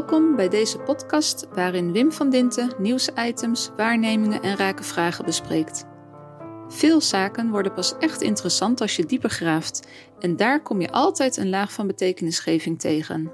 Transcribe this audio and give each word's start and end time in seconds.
Welkom 0.00 0.36
bij 0.36 0.48
deze 0.48 0.78
podcast 0.78 1.46
waarin 1.54 1.92
Wim 1.92 2.12
van 2.12 2.30
Dinten 2.30 2.72
nieuwsitems, 2.78 3.70
waarnemingen 3.76 4.42
en 4.42 4.56
rake 4.56 4.82
vragen 4.82 5.24
bespreekt. 5.24 5.86
Veel 6.68 7.00
zaken 7.00 7.50
worden 7.50 7.72
pas 7.74 7.94
echt 7.98 8.22
interessant 8.22 8.80
als 8.80 8.96
je 8.96 9.06
dieper 9.06 9.30
graaft 9.30 9.88
en 10.18 10.36
daar 10.36 10.62
kom 10.62 10.80
je 10.80 10.90
altijd 10.90 11.36
een 11.36 11.48
laag 11.48 11.72
van 11.72 11.86
betekenisgeving 11.86 12.80
tegen. 12.80 13.30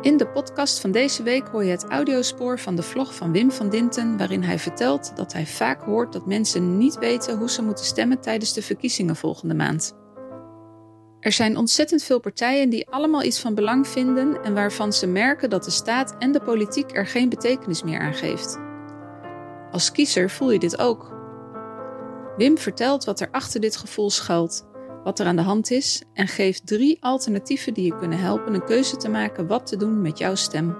In 0.00 0.16
de 0.16 0.28
podcast 0.32 0.80
van 0.80 0.90
deze 0.90 1.22
week 1.22 1.48
hoor 1.48 1.64
je 1.64 1.70
het 1.70 1.88
audiospoor 1.88 2.58
van 2.58 2.76
de 2.76 2.82
vlog 2.82 3.14
van 3.14 3.32
Wim 3.32 3.50
van 3.50 3.68
Dinten, 3.68 4.16
waarin 4.16 4.42
hij 4.42 4.58
vertelt 4.58 5.16
dat 5.16 5.32
hij 5.32 5.46
vaak 5.46 5.82
hoort 5.82 6.12
dat 6.12 6.26
mensen 6.26 6.78
niet 6.78 6.98
weten 6.98 7.38
hoe 7.38 7.50
ze 7.50 7.62
moeten 7.62 7.84
stemmen 7.84 8.20
tijdens 8.20 8.52
de 8.52 8.62
verkiezingen 8.62 9.16
volgende 9.16 9.54
maand. 9.54 10.03
Er 11.24 11.32
zijn 11.32 11.56
ontzettend 11.56 12.02
veel 12.02 12.20
partijen 12.20 12.70
die 12.70 12.88
allemaal 12.90 13.22
iets 13.22 13.40
van 13.40 13.54
belang 13.54 13.88
vinden 13.88 14.42
en 14.42 14.54
waarvan 14.54 14.92
ze 14.92 15.06
merken 15.06 15.50
dat 15.50 15.64
de 15.64 15.70
staat 15.70 16.16
en 16.18 16.32
de 16.32 16.40
politiek 16.40 16.96
er 16.96 17.06
geen 17.06 17.28
betekenis 17.28 17.82
meer 17.82 18.00
aan 18.00 18.14
geeft. 18.14 18.58
Als 19.70 19.92
kiezer 19.92 20.30
voel 20.30 20.50
je 20.50 20.58
dit 20.58 20.78
ook. 20.78 21.12
Wim 22.36 22.58
vertelt 22.58 23.04
wat 23.04 23.20
er 23.20 23.28
achter 23.30 23.60
dit 23.60 23.76
gevoel 23.76 24.10
schuilt, 24.10 24.66
wat 25.04 25.18
er 25.18 25.26
aan 25.26 25.36
de 25.36 25.42
hand 25.42 25.70
is 25.70 26.04
en 26.14 26.28
geeft 26.28 26.66
drie 26.66 26.96
alternatieven 27.00 27.74
die 27.74 27.84
je 27.84 27.98
kunnen 27.98 28.18
helpen 28.18 28.54
een 28.54 28.64
keuze 28.64 28.96
te 28.96 29.08
maken 29.08 29.46
wat 29.46 29.66
te 29.66 29.76
doen 29.76 30.02
met 30.02 30.18
jouw 30.18 30.34
stem. 30.34 30.76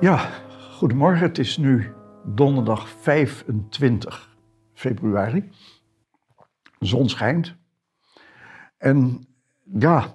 Ja, 0.00 0.30
goedemorgen. 0.76 1.26
Het 1.26 1.38
is 1.38 1.56
nu 1.56 1.92
donderdag 2.24 2.88
25 2.88 4.33
februari. 4.74 5.50
De 6.78 6.86
zon 6.86 7.08
schijnt. 7.08 7.54
En 8.76 9.26
ja, 9.78 10.12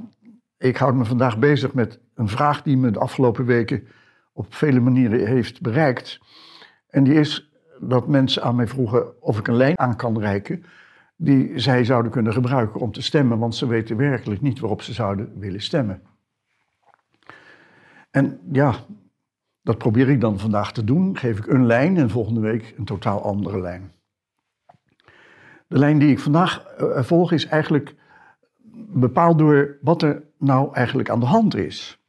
ik 0.58 0.78
houd 0.78 0.96
me 0.96 1.06
vandaag 1.06 1.40
bezig 1.40 1.74
met 1.74 2.00
een 2.14 2.30
vraag 2.30 2.62
die 2.62 2.78
me 2.78 2.92
de 2.92 3.00
afgelopen 3.00 3.46
weken 3.46 3.88
op 4.34 4.54
vele 4.54 4.80
manieren 4.80 5.28
heeft 5.28 5.62
bereikt. 5.62 6.20
En 6.90 7.04
die 7.04 7.14
is 7.14 7.52
dat 7.80 8.08
mensen 8.08 8.44
aan 8.44 8.56
mij 8.56 8.68
vroegen 8.68 9.22
of 9.22 9.40
ik 9.40 9.48
een 9.48 9.56
lijn 9.56 9.80
aan 9.80 9.96
kan 9.96 10.20
reiken 10.20 10.64
die 11.16 11.60
zij 11.60 11.84
zouden 11.84 12.12
kunnen 12.12 12.34
gebruiken 12.34 12.80
om 12.80 12.92
te 12.92 13.02
stemmen, 13.02 13.40
want 13.40 13.56
ze 13.56 13.68
weten 13.68 13.98
werkelijk 13.98 14.42
niet 14.42 14.60
waarop 14.60 14.82
ze 14.82 14.94
zouden 14.94 15.40
willen 15.40 15.62
stemmen. 15.62 16.02
En 18.12 18.40
ja, 18.52 18.76
dat 19.62 19.78
probeer 19.78 20.10
ik 20.10 20.22
dan 20.22 20.40
vandaag 20.40 20.72
te 20.72 20.84
doen. 20.84 21.18
Geef 21.18 21.38
ik 21.38 21.48
een 21.48 21.66
lijn 21.66 21.98
en 21.98 22.10
volgende 22.10 22.40
week 22.40 22.74
een 22.78 22.86
totaal 22.86 23.24
andere 23.24 23.62
lijn. 23.62 23.92
De 25.70 25.78
lijn 25.78 26.00
die 26.00 26.12
ik 26.12 26.20
vandaag 26.20 26.66
uh, 26.80 27.04
volg 27.04 27.32
is 27.32 27.46
eigenlijk 27.46 27.96
bepaald 28.90 29.38
door 29.38 29.78
wat 29.82 30.02
er 30.02 30.24
nou 30.38 30.74
eigenlijk 30.74 31.10
aan 31.10 31.20
de 31.20 31.26
hand 31.26 31.56
is. 31.56 32.00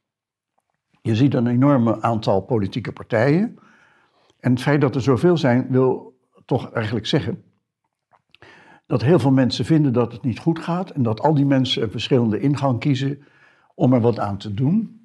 Je 1.03 1.15
ziet 1.15 1.35
een 1.35 1.47
enorme 1.47 2.03
aantal 2.03 2.41
politieke 2.41 2.93
partijen. 2.93 3.59
En 4.39 4.51
het 4.51 4.63
feit 4.63 4.81
dat 4.81 4.95
er 4.95 5.03
zoveel 5.03 5.37
zijn, 5.37 5.67
wil 5.69 6.19
toch 6.45 6.73
eigenlijk 6.73 7.07
zeggen 7.07 7.43
dat 8.91 9.03
heel 9.03 9.19
veel 9.19 9.31
mensen 9.31 9.65
vinden 9.65 9.93
dat 9.93 10.13
het 10.13 10.23
niet 10.23 10.39
goed 10.39 10.59
gaat 10.59 10.91
en 10.91 11.03
dat 11.03 11.21
al 11.21 11.35
die 11.35 11.45
mensen 11.45 11.83
een 11.83 11.91
verschillende 11.91 12.41
ingang 12.41 12.81
kiezen 12.81 13.23
om 13.75 13.93
er 13.93 14.01
wat 14.01 14.19
aan 14.19 14.37
te 14.37 14.55
doen. 14.55 15.01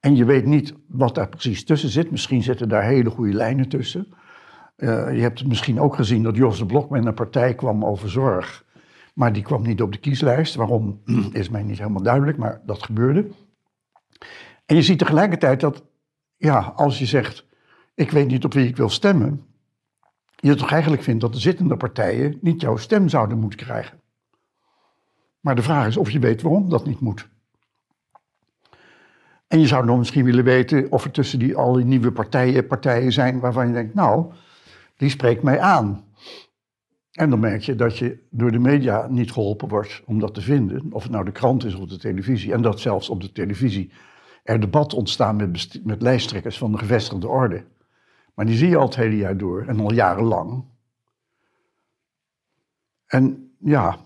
En 0.00 0.16
je 0.16 0.24
weet 0.24 0.46
niet 0.46 0.74
wat 0.86 1.14
daar 1.14 1.28
precies 1.28 1.64
tussen 1.64 1.88
zit. 1.88 2.10
Misschien 2.10 2.42
zitten 2.42 2.68
daar 2.68 2.84
hele 2.84 3.10
goede 3.10 3.32
lijnen 3.32 3.68
tussen. 3.68 4.06
Uh, 4.80 5.14
je 5.14 5.20
hebt 5.20 5.38
het 5.38 5.48
misschien 5.48 5.80
ook 5.80 5.94
gezien 5.94 6.22
dat 6.22 6.36
Jos 6.36 6.58
de 6.58 6.66
Blok 6.66 6.90
met 6.90 7.06
een 7.06 7.14
partij 7.14 7.54
kwam 7.54 7.84
over 7.84 8.10
zorg. 8.10 8.64
Maar 9.14 9.32
die 9.32 9.42
kwam 9.42 9.62
niet 9.62 9.82
op 9.82 9.92
de 9.92 9.98
kieslijst. 9.98 10.54
Waarom 10.54 11.00
is 11.32 11.48
mij 11.48 11.62
niet 11.62 11.78
helemaal 11.78 12.02
duidelijk, 12.02 12.38
maar 12.38 12.60
dat 12.66 12.82
gebeurde. 12.82 13.26
En 14.66 14.76
je 14.76 14.82
ziet 14.82 14.98
tegelijkertijd 14.98 15.60
dat, 15.60 15.84
ja, 16.36 16.58
als 16.76 16.98
je 16.98 17.06
zegt: 17.06 17.46
Ik 17.94 18.10
weet 18.10 18.26
niet 18.26 18.44
op 18.44 18.52
wie 18.52 18.66
ik 18.66 18.76
wil 18.76 18.88
stemmen. 18.88 19.44
Je 20.36 20.54
toch 20.54 20.70
eigenlijk 20.70 21.02
vindt 21.02 21.20
dat 21.20 21.32
de 21.32 21.38
zittende 21.38 21.76
partijen 21.76 22.38
niet 22.40 22.60
jouw 22.60 22.76
stem 22.76 23.08
zouden 23.08 23.38
moeten 23.38 23.58
krijgen. 23.58 24.00
Maar 25.40 25.54
de 25.54 25.62
vraag 25.62 25.86
is 25.86 25.96
of 25.96 26.10
je 26.10 26.18
weet 26.18 26.42
waarom 26.42 26.68
dat 26.68 26.86
niet 26.86 27.00
moet. 27.00 27.28
En 29.48 29.60
je 29.60 29.66
zou 29.66 29.86
dan 29.86 29.98
misschien 29.98 30.24
willen 30.24 30.44
weten 30.44 30.92
of 30.92 31.04
er 31.04 31.10
tussen 31.10 31.38
die, 31.38 31.56
al 31.56 31.72
die 31.72 31.84
nieuwe 31.84 32.12
partijen 32.12 32.66
partijen 32.66 33.12
zijn 33.12 33.40
waarvan 33.40 33.66
je 33.66 33.72
denkt: 33.72 33.94
Nou 33.94 34.32
die 35.00 35.08
spreekt 35.10 35.42
mij 35.42 35.60
aan. 35.60 36.04
En 37.12 37.30
dan 37.30 37.40
merk 37.40 37.62
je 37.62 37.74
dat 37.74 37.98
je 37.98 38.26
door 38.30 38.52
de 38.52 38.58
media 38.58 39.06
niet 39.06 39.32
geholpen 39.32 39.68
wordt 39.68 40.02
om 40.06 40.18
dat 40.18 40.34
te 40.34 40.40
vinden. 40.40 40.92
Of 40.92 41.02
het 41.02 41.12
nou 41.12 41.24
de 41.24 41.32
krant 41.32 41.64
is 41.64 41.74
of 41.74 41.88
de 41.88 41.98
televisie. 41.98 42.52
En 42.52 42.62
dat 42.62 42.80
zelfs 42.80 43.08
op 43.08 43.20
de 43.20 43.32
televisie 43.32 43.92
er 44.42 44.60
debat 44.60 44.94
ontstaan 44.94 45.36
met, 45.36 45.80
met 45.84 46.02
lijsttrekkers 46.02 46.58
van 46.58 46.72
de 46.72 46.78
gevestigde 46.78 47.28
orde. 47.28 47.64
Maar 48.34 48.46
die 48.46 48.56
zie 48.56 48.68
je 48.68 48.76
al 48.76 48.86
het 48.86 48.96
hele 48.96 49.16
jaar 49.16 49.36
door 49.36 49.64
en 49.66 49.80
al 49.80 49.92
jarenlang. 49.92 50.64
En 53.06 53.54
ja, 53.58 53.98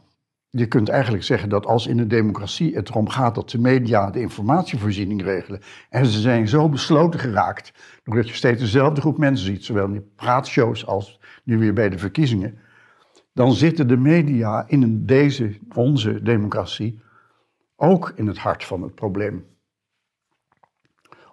je 0.56 0.66
kunt 0.66 0.88
eigenlijk 0.88 1.25
zeggen 1.25 1.48
dat 1.48 1.66
als 1.66 1.87
in 1.87 1.98
een 1.98 2.09
democratie 2.09 2.75
het 2.75 2.88
erom 2.88 3.09
gaat 3.09 3.34
dat 3.34 3.50
de 3.50 3.59
media 3.59 4.10
de 4.10 4.20
informatievoorziening 4.20 5.22
regelen. 5.22 5.60
En 5.91 6.06
ze 6.06 6.20
zijn 6.20 6.48
zo 6.48 6.69
besloten 6.69 7.20
geraakt, 7.20 7.72
doordat 8.04 8.28
je 8.28 8.34
steeds 8.34 8.60
dezelfde 8.60 9.00
groep 9.00 9.19
mensen 9.19 9.47
ziet, 9.47 9.65
zowel 9.65 9.84
in 9.84 9.92
die 9.92 10.10
praatshows 10.16 10.87
als 10.87 11.20
nu 11.44 11.59
weer 11.59 11.72
bij 11.72 11.88
de 11.88 11.98
verkiezingen. 11.98 12.59
Dan 13.32 13.53
zitten 13.53 13.88
de 13.88 13.97
media 13.97 14.65
in 14.66 15.06
deze, 15.06 15.59
onze 15.75 16.22
democratie, 16.22 17.00
ook 17.76 18.12
in 18.16 18.26
het 18.26 18.38
hart 18.38 18.65
van 18.65 18.82
het 18.82 18.94
probleem. 18.94 19.47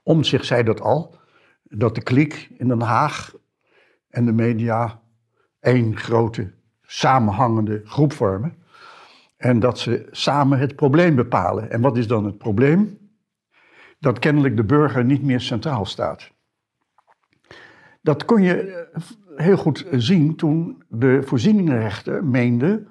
Om 0.03 0.24
zich 0.24 0.46
zei 0.46 0.64
dat 0.64 0.82
al, 0.82 1.16
dat 1.64 1.96
de 1.96 2.03
klik 2.03 2.50
in 2.58 2.68
Den 2.68 2.82
Haag 2.82 3.34
en 4.09 4.26
de 4.26 4.34
media 4.34 5.02
één 5.59 5.98
grote 5.98 6.52
samenhangende 6.82 7.82
groep 7.86 8.14
vormen. 8.14 8.59
En 9.41 9.59
dat 9.59 9.79
ze 9.79 10.07
samen 10.12 10.59
het 10.59 10.75
probleem 10.75 11.16
bepalen. 11.16 11.72
En 11.72 11.81
wat 11.81 11.97
is 11.97 12.07
dan 12.07 12.25
het 12.25 12.38
probleem? 12.38 12.97
Dat 14.00 14.19
kennelijk 14.19 14.56
de 14.56 14.63
burger 14.63 15.06
niet 15.06 15.24
meer 15.24 15.40
centraal 15.40 15.85
staat. 15.85 16.31
Dat 18.02 18.25
kon 18.25 18.41
je 18.41 18.56
eh, 18.56 19.02
heel 19.35 19.57
goed 19.57 19.88
zien 19.91 20.35
toen 20.35 20.84
de 20.90 21.22
voorzieningenrechter 21.24 22.25
meende 22.25 22.88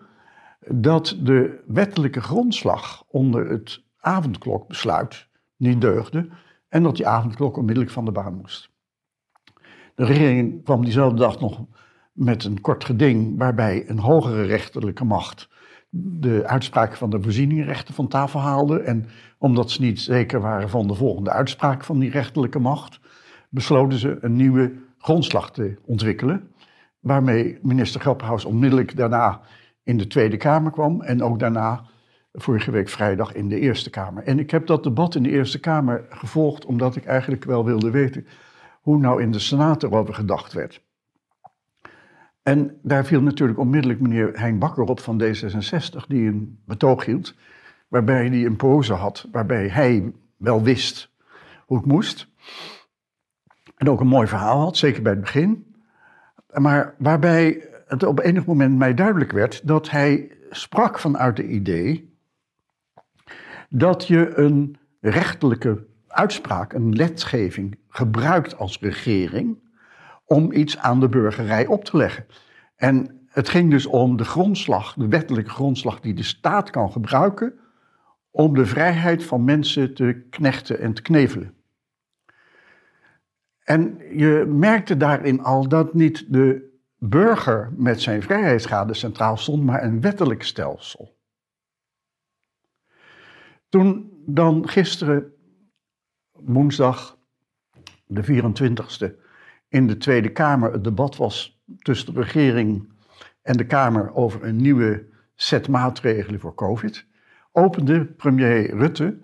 dat 0.69 1.17
de 1.23 1.63
wettelijke 1.67 2.21
grondslag 2.21 3.05
onder 3.09 3.51
het 3.51 3.85
avondklokbesluit 3.99 5.29
niet 5.57 5.81
deugde 5.81 6.29
en 6.69 6.83
dat 6.83 6.97
die 6.97 7.07
avondklok 7.07 7.57
onmiddellijk 7.57 7.93
van 7.93 8.05
de 8.05 8.13
baan 8.13 8.35
moest. 8.35 8.71
De 9.95 10.05
regering 10.05 10.65
kwam 10.65 10.85
diezelfde 10.85 11.19
dag 11.19 11.41
nog 11.41 11.67
met 12.13 12.45
een 12.45 12.61
kort 12.61 12.85
geding 12.85 13.39
waarbij 13.39 13.89
een 13.89 13.99
hogere 13.99 14.43
rechterlijke 14.43 15.05
macht 15.05 15.49
de 15.91 16.47
uitspraak 16.47 16.97
van 16.97 17.11
de 17.11 17.23
voorzieningenrechten 17.23 17.95
van 17.95 18.09
tafel 18.09 18.41
haalden. 18.41 18.87
En 18.87 19.07
omdat 19.39 19.71
ze 19.71 19.81
niet 19.81 20.01
zeker 20.01 20.41
waren 20.41 20.69
van 20.69 20.87
de 20.87 20.95
volgende 20.95 21.31
uitspraak 21.31 21.85
van 21.85 21.99
die 21.99 22.11
rechterlijke 22.11 22.59
macht, 22.59 23.01
besloten 23.49 23.99
ze 23.99 24.19
een 24.21 24.37
nieuwe 24.37 24.73
grondslag 24.99 25.53
te 25.53 25.79
ontwikkelen. 25.85 26.51
Waarmee 27.01 27.59
minister 27.63 28.01
Grapperhaus 28.01 28.45
onmiddellijk 28.45 28.97
daarna 28.97 29.41
in 29.83 29.97
de 29.97 30.07
Tweede 30.07 30.37
Kamer 30.37 30.73
kwam 30.73 31.03
en 31.03 31.23
ook 31.23 31.39
daarna 31.39 31.85
vorige 32.33 32.71
week 32.71 32.89
vrijdag 32.89 33.35
in 33.35 33.49
de 33.49 33.59
Eerste 33.59 33.91
Kamer. 33.91 34.23
En 34.23 34.39
ik 34.39 34.51
heb 34.51 34.67
dat 34.67 34.83
debat 34.83 35.15
in 35.15 35.23
de 35.23 35.31
Eerste 35.31 35.61
Kamer 35.61 36.07
gevolgd 36.11 36.65
omdat 36.65 36.97
ik 36.97 37.05
eigenlijk 37.05 37.45
wel 37.45 37.65
wilde 37.65 37.91
weten 37.91 38.27
hoe 38.81 38.99
nou 38.99 39.23
in 39.23 39.33
de 39.33 39.39
Senaat 39.39 39.83
erover 39.83 40.15
gedacht 40.15 40.53
werd. 40.53 40.83
En 42.43 42.79
daar 42.83 43.05
viel 43.05 43.23
natuurlijk 43.23 43.59
onmiddellijk 43.59 44.01
meneer 44.01 44.39
Hein 44.39 44.59
Bakker 44.59 44.85
op 44.85 45.01
van 45.01 45.23
D66, 45.23 46.07
die 46.09 46.29
een 46.29 46.59
betoog 46.65 47.05
hield, 47.05 47.35
waarbij 47.89 48.27
hij 48.27 48.45
een 48.45 48.57
pose 48.57 48.93
had, 48.93 49.29
waarbij 49.33 49.69
hij 49.69 50.13
wel 50.37 50.63
wist 50.63 51.11
hoe 51.67 51.77
het 51.77 51.87
moest. 51.87 52.29
En 53.77 53.89
ook 53.89 54.01
een 54.01 54.07
mooi 54.07 54.27
verhaal 54.27 54.61
had, 54.61 54.77
zeker 54.77 55.03
bij 55.03 55.13
het 55.13 55.21
begin. 55.21 55.75
Maar 56.53 56.95
waarbij 56.99 57.69
het 57.87 58.03
op 58.03 58.21
enig 58.21 58.47
moment 58.47 58.79
mij 58.79 58.95
duidelijk 58.95 59.33
werd 59.33 59.67
dat 59.67 59.91
hij 59.91 60.31
sprak 60.51 60.99
vanuit 60.99 61.39
het 61.39 61.47
idee 61.47 62.15
dat 63.69 64.07
je 64.07 64.37
een 64.39 64.77
rechtelijke 65.01 65.87
uitspraak, 66.07 66.73
een 66.73 66.97
wetgeving, 66.97 67.79
gebruikt 67.89 68.59
als 68.59 68.79
regering 68.81 69.59
om 70.33 70.53
iets 70.53 70.79
aan 70.79 71.01
de 71.01 71.09
burgerij 71.09 71.67
op 71.67 71.85
te 71.85 71.97
leggen. 71.97 72.27
En 72.77 73.27
het 73.27 73.49
ging 73.49 73.71
dus 73.71 73.87
om 73.87 74.17
de 74.17 74.25
grondslag, 74.25 74.95
de 74.95 75.09
wettelijke 75.09 75.51
grondslag 75.51 76.01
die 76.01 76.15
de 76.15 76.23
staat 76.23 76.71
kan 76.71 76.93
gebruiken 76.93 77.59
om 78.31 78.55
de 78.55 78.67
vrijheid 78.67 79.25
van 79.25 79.45
mensen 79.45 79.95
te 79.95 80.27
knechten 80.31 80.81
en 80.81 80.95
te 80.95 81.03
knevelen. 81.03 81.55
En 83.61 83.99
je 84.17 84.45
merkte 84.49 84.97
daarin 84.97 85.43
al 85.43 85.69
dat 85.69 85.95
niet 85.95 86.33
de 86.33 86.79
burger 86.99 87.73
met 87.77 88.01
zijn 88.01 88.23
vrijheidsschade 88.23 88.95
centraal 88.95 89.37
stond, 89.37 89.65
maar 89.65 89.83
een 89.83 90.01
wettelijk 90.01 90.43
stelsel. 90.43 91.19
Toen 93.69 94.23
dan 94.27 94.69
gisteren, 94.69 95.33
woensdag, 96.33 97.19
de 98.07 98.25
24e, 98.25 99.29
in 99.71 99.87
de 99.87 99.97
Tweede 99.97 100.29
Kamer 100.29 100.73
het 100.73 100.85
debat 100.85 101.17
was 101.17 101.61
tussen 101.79 102.15
de 102.15 102.21
regering 102.21 102.89
en 103.43 103.57
de 103.57 103.67
Kamer 103.67 104.15
over 104.15 104.45
een 104.45 104.57
nieuwe 104.57 105.05
set 105.35 105.69
maatregelen 105.69 106.41
voor 106.41 106.55
COVID, 106.55 107.07
opende 107.53 108.05
premier 108.05 108.77
Rutte 108.77 109.19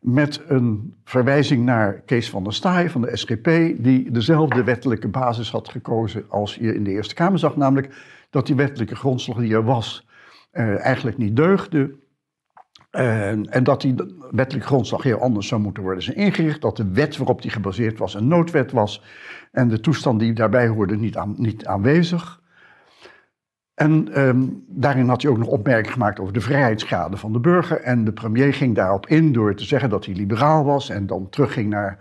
met 0.00 0.42
een 0.46 0.96
verwijzing 1.04 1.64
naar 1.64 2.00
Kees 2.00 2.30
van 2.30 2.44
der 2.44 2.54
Staaij 2.54 2.90
van 2.90 3.00
de 3.00 3.16
SGP, 3.16 3.44
die 3.84 4.10
dezelfde 4.10 4.64
wettelijke 4.64 5.08
basis 5.08 5.50
had 5.50 5.68
gekozen 5.68 6.24
als 6.28 6.54
je 6.54 6.74
in 6.74 6.84
de 6.84 6.90
Eerste 6.90 7.14
Kamer 7.14 7.38
zag, 7.38 7.56
namelijk 7.56 7.94
dat 8.30 8.46
die 8.46 8.56
wettelijke 8.56 8.96
grondslag 8.96 9.38
die 9.38 9.54
er 9.54 9.64
was 9.64 10.06
uh, 10.52 10.84
eigenlijk 10.84 11.18
niet 11.18 11.36
deugde. 11.36 11.94
Uh, 12.92 13.54
en 13.54 13.64
dat 13.64 13.80
die 13.80 13.94
wettelijke 14.30 14.68
grondslag 14.68 15.02
heel 15.02 15.20
anders 15.20 15.48
zou 15.48 15.60
moeten 15.60 15.82
worden 15.82 16.16
ingericht. 16.16 16.60
Dat 16.60 16.76
de 16.76 16.90
wet 16.90 17.16
waarop 17.16 17.42
die 17.42 17.50
gebaseerd 17.50 17.98
was 17.98 18.14
een 18.14 18.28
noodwet 18.28 18.72
was. 18.72 19.02
En 19.50 19.68
de 19.68 19.80
toestand 19.80 20.20
die 20.20 20.32
daarbij 20.32 20.68
hoorde 20.68 20.96
niet, 20.96 21.18
niet 21.36 21.66
aanwezig. 21.66 22.40
En 23.74 24.20
um, 24.20 24.64
daarin 24.68 25.08
had 25.08 25.22
hij 25.22 25.30
ook 25.30 25.38
nog 25.38 25.48
opmerkingen 25.48 25.92
gemaakt 25.92 26.20
over 26.20 26.32
de 26.32 26.40
vrijheidsgraden 26.40 27.18
van 27.18 27.32
de 27.32 27.40
burger. 27.40 27.80
En 27.80 28.04
de 28.04 28.12
premier 28.12 28.54
ging 28.54 28.74
daarop 28.74 29.06
in 29.06 29.32
door 29.32 29.54
te 29.54 29.64
zeggen 29.64 29.90
dat 29.90 30.04
hij 30.04 30.14
liberaal 30.14 30.64
was. 30.64 30.88
En 30.88 31.06
dan 31.06 31.28
terugging 31.28 31.70
naar 31.70 31.98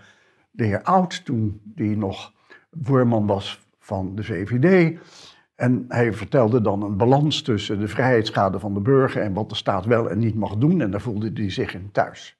de 0.52 0.66
heer 0.66 0.82
Oud, 0.82 1.26
toen 1.26 1.62
die 1.64 1.98
nog 1.98 2.34
voorman 2.82 3.26
was 3.26 3.68
van 3.80 4.16
de 4.16 4.24
VVD. 4.24 5.00
En 5.62 5.86
hij 5.88 6.14
vertelde 6.14 6.62
dan 6.62 6.84
een 6.84 6.98
balans 6.98 7.42
tussen 7.42 7.80
de 7.80 7.88
vrijheidsgraden 7.88 8.60
van 8.60 8.74
de 8.74 8.80
burger 8.80 9.22
en 9.22 9.34
wat 9.34 9.50
de 9.50 9.56
staat 9.56 9.86
wel 9.86 10.10
en 10.10 10.20
niet 10.20 10.36
mag 10.36 10.56
doen. 10.56 10.82
En 10.82 10.92
daar 10.92 11.02
voelde 11.02 11.32
hij 11.34 11.50
zich 11.50 11.74
in 11.74 11.92
thuis. 11.92 12.38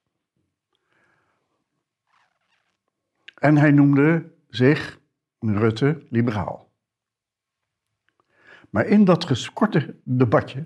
En 3.36 3.58
hij 3.58 3.72
noemde 3.72 4.32
zich, 4.50 5.00
Rutte, 5.40 6.04
liberaal. 6.10 6.70
Maar 8.70 8.86
in 8.86 9.06
dat 9.06 9.52
korte 9.54 9.96
debatje, 10.04 10.66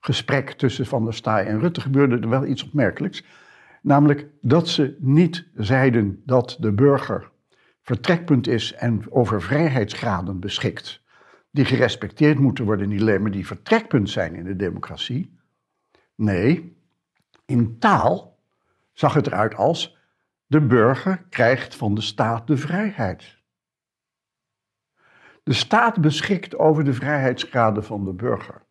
gesprek 0.00 0.50
tussen 0.50 0.86
Van 0.86 1.04
der 1.04 1.14
Staaij 1.14 1.46
en 1.46 1.60
Rutte, 1.60 1.80
gebeurde 1.80 2.18
er 2.18 2.28
wel 2.28 2.46
iets 2.46 2.64
opmerkelijks. 2.64 3.24
Namelijk 3.82 4.26
dat 4.40 4.68
ze 4.68 4.96
niet 4.98 5.46
zeiden 5.54 6.22
dat 6.26 6.56
de 6.60 6.72
burger 6.72 7.30
vertrekpunt 7.82 8.46
is 8.46 8.72
en 8.72 9.12
over 9.12 9.42
vrijheidsgraden 9.42 10.40
beschikt, 10.40 11.02
die 11.54 11.64
gerespecteerd 11.64 12.38
moeten 12.38 12.64
worden, 12.64 12.88
niet 12.88 13.00
alleen 13.00 13.22
maar 13.22 13.30
die 13.30 13.46
vertrekpunt 13.46 14.10
zijn 14.10 14.34
in 14.34 14.44
de 14.44 14.56
democratie. 14.56 15.38
Nee, 16.14 16.76
in 17.44 17.78
taal 17.78 18.38
zag 18.92 19.14
het 19.14 19.26
eruit 19.26 19.54
als 19.54 19.98
de 20.46 20.60
burger 20.60 21.26
krijgt 21.28 21.74
van 21.74 21.94
de 21.94 22.00
staat 22.00 22.46
de 22.46 22.56
vrijheid. 22.56 23.42
De 25.42 25.52
staat 25.52 26.00
beschikt 26.00 26.58
over 26.58 26.84
de 26.84 26.92
vrijheidsgraden 26.92 27.84
van 27.84 28.04
de 28.04 28.12
burger. 28.12 28.62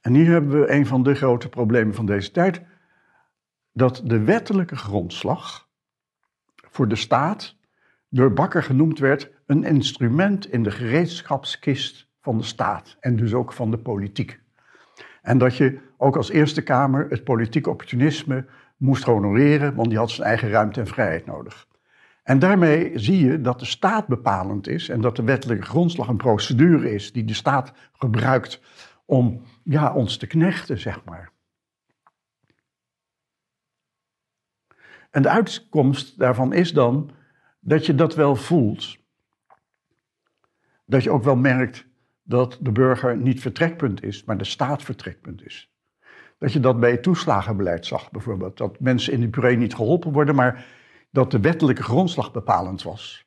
En 0.00 0.14
hier 0.14 0.30
hebben 0.30 0.60
we 0.60 0.70
een 0.70 0.86
van 0.86 1.02
de 1.02 1.14
grote 1.14 1.48
problemen 1.48 1.94
van 1.94 2.06
deze 2.06 2.30
tijd. 2.30 2.62
Dat 3.72 4.02
de 4.04 4.24
wettelijke 4.24 4.76
grondslag 4.76 5.68
voor 6.54 6.88
de 6.88 6.96
staat 6.96 7.60
door 8.14 8.32
Bakker 8.32 8.62
genoemd 8.62 8.98
werd 8.98 9.30
een 9.46 9.64
instrument 9.64 10.52
in 10.52 10.62
de 10.62 10.70
gereedschapskist 10.70 12.08
van 12.20 12.38
de 12.38 12.44
staat 12.44 12.96
en 13.00 13.16
dus 13.16 13.34
ook 13.34 13.52
van 13.52 13.70
de 13.70 13.78
politiek. 13.78 14.40
En 15.22 15.38
dat 15.38 15.56
je 15.56 15.80
ook 15.96 16.16
als 16.16 16.30
Eerste 16.30 16.62
Kamer 16.62 17.06
het 17.08 17.24
politiek 17.24 17.66
opportunisme 17.66 18.46
moest 18.76 19.04
honoreren, 19.04 19.74
want 19.74 19.88
die 19.88 19.98
had 19.98 20.10
zijn 20.10 20.28
eigen 20.28 20.50
ruimte 20.50 20.80
en 20.80 20.86
vrijheid 20.86 21.26
nodig. 21.26 21.66
En 22.22 22.38
daarmee 22.38 22.98
zie 22.98 23.26
je 23.26 23.40
dat 23.40 23.58
de 23.58 23.64
staat 23.64 24.06
bepalend 24.06 24.68
is 24.68 24.88
en 24.88 25.00
dat 25.00 25.16
de 25.16 25.22
wettelijke 25.22 25.64
grondslag 25.64 26.08
een 26.08 26.16
procedure 26.16 26.94
is 26.94 27.12
die 27.12 27.24
de 27.24 27.34
staat 27.34 27.72
gebruikt 27.92 28.60
om 29.04 29.42
ja, 29.64 29.92
ons 29.92 30.16
te 30.16 30.26
knechten, 30.26 30.78
zeg 30.78 31.04
maar. 31.04 31.30
En 35.10 35.22
de 35.22 35.28
uitkomst 35.28 36.18
daarvan 36.18 36.52
is 36.52 36.72
dan 36.72 37.10
dat 37.64 37.86
je 37.86 37.94
dat 37.94 38.14
wel 38.14 38.36
voelt. 38.36 38.96
Dat 40.84 41.02
je 41.02 41.10
ook 41.10 41.22
wel 41.22 41.36
merkt 41.36 41.86
dat 42.22 42.58
de 42.60 42.72
burger 42.72 43.16
niet 43.16 43.40
vertrekpunt 43.40 44.02
is, 44.02 44.24
maar 44.24 44.38
de 44.38 44.44
staat 44.44 44.82
vertrekpunt 44.82 45.44
is. 45.44 45.70
Dat 46.38 46.52
je 46.52 46.60
dat 46.60 46.80
bij 46.80 46.90
het 46.90 47.02
toeslagenbeleid 47.02 47.86
zag 47.86 48.10
bijvoorbeeld. 48.10 48.56
Dat 48.56 48.80
mensen 48.80 49.12
in 49.12 49.20
de 49.20 49.28
puree 49.28 49.56
niet 49.56 49.74
geholpen 49.74 50.12
worden, 50.12 50.34
maar 50.34 50.66
dat 51.10 51.30
de 51.30 51.40
wettelijke 51.40 51.82
grondslag 51.82 52.32
bepalend 52.32 52.82
was. 52.82 53.26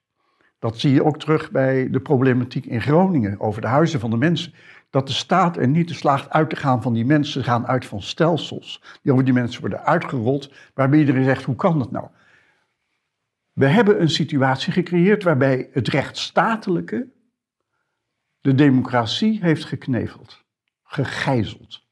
Dat 0.60 0.80
zie 0.80 0.94
je 0.94 1.04
ook 1.04 1.20
terug 1.20 1.52
bij 1.52 1.90
de 1.90 2.00
problematiek 2.00 2.66
in 2.66 2.82
Groningen 2.82 3.40
over 3.40 3.62
de 3.62 3.68
huizen 3.68 4.00
van 4.00 4.10
de 4.10 4.18
mensen. 4.18 4.54
Dat 4.90 5.08
de 5.08 5.14
staat 5.14 5.58
er 5.58 5.68
niet 5.68 5.88
te 5.88 5.94
slaagt 5.94 6.30
uit 6.30 6.50
te 6.50 6.56
gaan 6.56 6.82
van 6.82 6.94
die 6.94 7.06
mensen, 7.06 7.44
gaan 7.44 7.68
uit 7.68 7.86
van 7.86 8.02
stelsels 8.02 8.82
die 9.02 9.12
over 9.12 9.26
die 9.26 9.34
mensen 9.34 9.62
worden 9.62 9.84
uitgerold, 9.84 10.54
waarbij 10.74 11.00
iedereen 11.00 11.24
zegt: 11.24 11.44
hoe 11.44 11.56
kan 11.56 11.80
dat 11.80 11.92
nou? 11.92 12.08
We 13.56 13.68
hebben 13.68 14.02
een 14.02 14.10
situatie 14.10 14.74
gecreëerd 14.74 15.24
waarbij 15.24 15.70
het 15.72 15.88
rechtsstatelijke 15.88 17.14
de 18.42 18.56
democratie 18.56 19.40
heeft 19.42 19.66
gekneveld, 19.66 20.44
gegijzeld. 20.84 21.88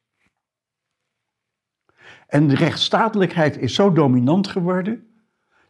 En 2.27 2.47
de 2.47 2.55
rechtsstatelijkheid 2.55 3.57
is 3.57 3.75
zo 3.75 3.91
dominant 3.91 4.47
geworden 4.47 5.23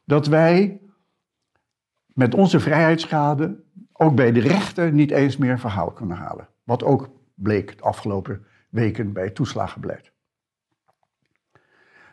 dat 0.05 0.27
wij 0.27 0.81
met 2.05 2.33
onze 2.33 2.59
vrijheidsschade 2.59 3.63
ook 3.91 4.15
bij 4.15 4.31
de 4.31 4.39
rechter 4.39 4.91
niet 4.91 5.11
eens 5.11 5.37
meer 5.37 5.59
verhaal 5.59 5.91
kunnen 5.91 6.17
halen. 6.17 6.49
Wat 6.63 6.83
ook 6.83 7.09
bleek 7.35 7.77
de 7.77 7.83
afgelopen 7.83 8.45
weken 8.69 9.13
bij 9.13 9.23
het 9.23 9.35
toeslagenbeleid. 9.35 10.11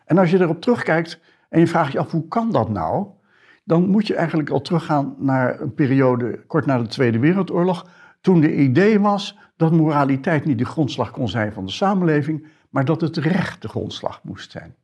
En 0.05 0.17
als 0.17 0.31
je 0.31 0.39
erop 0.39 0.61
terugkijkt 0.61 1.19
en 1.49 1.59
je 1.59 1.67
vraagt 1.67 1.91
je 1.91 1.99
af 1.99 2.11
hoe 2.11 2.27
kan 2.27 2.51
dat 2.51 2.69
nou, 2.69 3.19
dan 3.63 3.89
moet 3.89 4.07
je 4.07 4.15
eigenlijk 4.15 4.49
al 4.49 4.61
teruggaan 4.61 5.15
naar 5.17 5.61
een 5.61 5.73
periode 5.73 6.43
kort 6.47 6.65
na 6.65 6.77
de 6.77 6.87
Tweede 6.87 7.19
Wereldoorlog, 7.19 7.87
toen 8.21 8.41
de 8.41 8.55
idee 8.55 8.99
was 8.99 9.37
dat 9.55 9.71
moraliteit 9.71 10.45
niet 10.45 10.57
de 10.57 10.65
grondslag 10.65 11.11
kon 11.11 11.29
zijn 11.29 11.53
van 11.53 11.65
de 11.65 11.71
samenleving, 11.71 12.47
maar 12.69 12.85
dat 12.85 13.01
het 13.01 13.17
recht 13.17 13.61
de 13.61 13.67
grondslag 13.67 14.23
moest 14.23 14.51
zijn. 14.51 14.75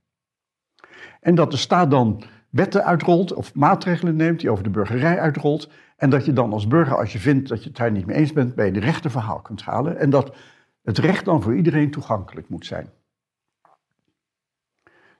En 1.22 1.36
dat 1.36 1.51
de 1.51 1.57
staat 1.57 1.91
dan 1.91 2.24
wetten 2.50 2.86
uitrolt 2.86 3.34
of 3.34 3.55
maatregelen 3.55 4.15
neemt 4.15 4.39
die 4.39 4.50
over 4.50 4.63
de 4.63 4.69
burgerij 4.69 5.19
uitrolt. 5.19 5.69
En 5.96 6.10
dat 6.10 6.25
je 6.25 6.34
dan 6.34 6.53
als 6.53 6.67
burger, 6.67 6.98
als 6.98 7.12
je 7.13 7.19
vindt 7.19 7.50
dat 7.50 7.63
je 7.63 7.67
het 7.67 7.77
daar 7.77 7.91
niet 7.91 8.05
mee 8.05 8.17
eens 8.17 8.34
bent, 8.34 8.55
bij 8.55 8.72
de 8.72 8.79
rechterverhaal 8.79 9.41
kunt 9.41 9.62
halen. 9.62 9.98
En 9.98 10.10
dat 10.10 10.36
het 10.84 10.98
recht 10.98 11.25
dan 11.25 11.41
voor 11.41 11.55
iedereen 11.55 11.91
toegankelijk 11.91 12.50
moet 12.50 12.65
zijn. 12.65 12.89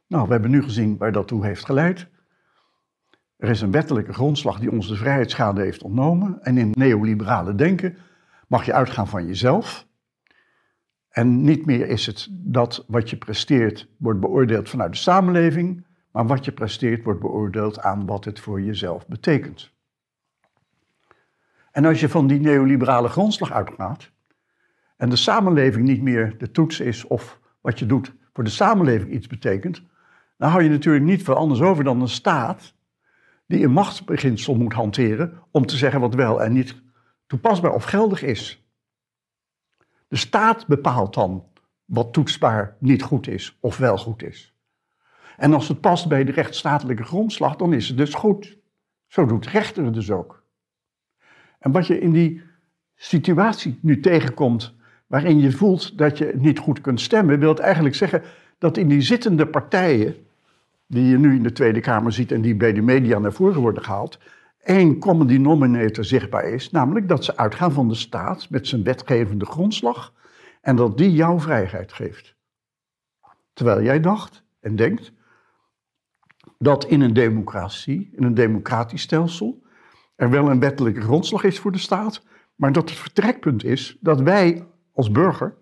Nou, 0.08 0.26
we 0.26 0.32
hebben 0.32 0.52
nu 0.52 0.64
gezien 0.64 0.98
waar 0.98 1.12
dat 1.12 1.28
toe 1.28 1.46
heeft 1.46 1.66
geleid. 1.66 2.08
Er 3.38 3.50
is 3.50 3.62
een 3.62 3.72
wettelijke 3.72 4.14
grondslag 4.14 4.60
die 4.60 4.72
ons 4.72 4.88
de 4.88 4.96
vrijheidsschade 4.96 5.62
heeft 5.62 5.84
ontnomen. 5.84 6.44
En 6.44 6.58
in 6.58 6.72
neoliberale 6.74 7.56
denken 7.56 7.98
mag 8.48 8.66
je 8.66 8.74
uitgaan 8.74 9.08
van 9.08 9.28
jezelf. 9.28 9.88
En 11.10 11.42
niet 11.42 11.66
meer 11.66 11.88
is 11.88 12.06
het 12.06 12.28
dat 12.32 12.86
wat 12.88 13.10
je 13.10 13.18
presteert 13.18 13.88
wordt 13.98 14.20
beoordeeld 14.20 14.70
vanuit 14.70 14.92
de 14.92 14.98
samenleving, 14.98 15.86
maar 16.12 16.28
wat 16.28 16.46
je 16.46 16.52
presteert 16.52 17.04
wordt 17.04 17.20
beoordeeld 17.20 17.80
aan 17.80 18.06
wat 18.06 18.26
het 18.26 18.40
voor 18.40 18.62
jezelf 18.62 19.08
betekent. 19.08 19.72
En 21.72 21.86
als 21.86 22.00
je 22.00 22.10
van 22.10 22.28
die 22.28 22.40
neoliberale 22.40 23.10
grondslag 23.10 23.52
uitgaat 23.52 24.12
en 24.98 25.10
de 25.10 25.16
samenleving 25.16 25.88
niet 25.88 26.02
meer 26.02 26.38
de 26.38 26.52
toets 26.52 26.80
is 26.80 27.06
of 27.08 27.40
wat 27.62 27.80
je 27.80 27.86
doet 27.86 28.14
voor 28.34 28.44
de 28.44 28.50
samenleving 28.50 29.12
iets 29.12 29.28
betekent, 29.28 29.82
dan 30.38 30.50
hou 30.50 30.64
je 30.64 30.70
natuurlijk 30.70 31.06
niet 31.06 31.24
veel 31.24 31.36
anders 31.36 31.62
over 31.62 31.84
dan 31.84 32.02
een 32.02 32.08
staat 32.08 32.76
die 33.48 33.64
een 33.64 33.72
machtsbeginsel 33.72 34.56
moet 34.56 34.74
hanteren 34.74 35.44
om 35.52 35.66
te 35.66 35.78
zeggen 35.78 36.00
wat 36.00 36.14
wel 36.14 36.44
en 36.44 36.54
niet 36.54 36.76
toepasbaar 37.28 37.74
of 37.74 37.84
geldig 37.84 38.22
is. 38.22 38.66
De 40.08 40.16
staat 40.16 40.68
bepaalt 40.68 41.14
dan 41.14 41.46
wat 41.86 42.14
toetsbaar 42.14 42.76
niet 42.80 43.04
goed 43.04 43.28
is 43.28 43.58
of 43.60 43.78
wel 43.78 43.98
goed 43.98 44.24
is. 44.24 44.56
En 45.38 45.54
als 45.54 45.68
het 45.68 45.82
past 45.82 46.08
bij 46.08 46.24
de 46.24 46.32
rechtsstatelijke 46.32 47.04
grondslag, 47.04 47.56
dan 47.56 47.74
is 47.74 47.88
het 47.88 47.98
dus 47.98 48.14
goed. 48.14 48.58
Zo 49.08 49.26
doet 49.26 49.44
de 49.44 49.50
rechter 49.50 49.86
het 49.86 49.94
dus 49.94 50.12
ook. 50.12 50.44
En 51.60 51.72
wat 51.72 51.88
je 51.88 52.00
in 52.00 52.12
die 52.12 52.42
situatie 52.96 53.80
nu 53.82 54.00
tegenkomt, 54.00 54.76
waarin 55.08 55.40
je 55.40 55.52
voelt 55.52 55.98
dat 55.98 56.18
je 56.18 56.34
niet 56.36 56.60
goed 56.60 56.82
kunt 56.82 57.02
stemmen, 57.02 57.40
wil 57.40 57.50
het 57.50 57.60
eigenlijk 57.60 57.96
zeggen 57.96 58.24
dat 58.58 58.78
in 58.78 58.88
die 58.88 59.02
zittende 59.02 59.48
partijen, 59.48 60.27
die 60.88 61.06
je 61.06 61.18
nu 61.18 61.36
in 61.36 61.44
de 61.44 61.52
Tweede 61.52 61.80
Kamer 61.80 62.12
ziet 62.12 62.32
en 62.32 62.42
die 62.42 62.56
bij 62.56 62.74
de 62.74 62.82
media 62.82 63.20
naar 63.20 63.34
voren 63.34 63.62
worden 63.62 63.84
gehaald, 63.84 64.20
één 64.60 65.00
common 65.00 65.28
denominator 65.28 66.06
zichtbaar 66.06 66.44
is, 66.44 66.72
namelijk 66.72 67.08
dat 67.08 67.24
ze 67.24 67.38
uitgaan 67.38 67.72
van 67.72 67.88
de 67.88 67.96
staat 67.96 68.50
met 68.50 68.68
zijn 68.68 68.84
wetgevende 68.84 69.46
grondslag 69.46 70.14
en 70.62 70.76
dat 70.76 70.98
die 70.98 71.12
jouw 71.12 71.40
vrijheid 71.40 71.94
geeft. 71.94 72.36
Terwijl 73.54 73.82
jij 73.82 74.00
dacht 74.00 74.44
en 74.60 74.76
denkt 74.76 75.12
dat 76.58 76.86
in 76.86 77.02
een 77.02 77.14
democratie, 77.14 78.10
in 78.12 78.24
een 78.24 78.34
democratisch 78.34 79.02
stelsel, 79.02 79.64
er 80.16 80.30
wel 80.30 80.50
een 80.50 80.60
wettelijke 80.60 81.02
grondslag 81.02 81.44
is 81.44 81.60
voor 81.60 81.72
de 81.72 81.78
staat, 81.78 82.24
maar 82.56 82.72
dat 82.72 82.90
het 82.90 83.00
vertrekpunt 83.00 83.64
is 83.64 83.98
dat 84.00 84.22
wij 84.22 84.68
als 84.94 85.12
burger 85.12 85.56